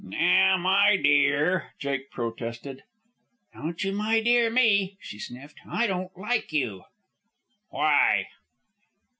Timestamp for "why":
7.69-8.25